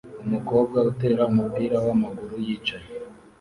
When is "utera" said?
0.89-1.21